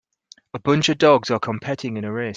A 0.55 0.59
bunch 0.59 0.89
of 0.89 0.97
dogs 0.97 1.29
are 1.29 1.37
competing 1.39 1.95
in 1.95 2.05
a 2.05 2.11
race. 2.11 2.29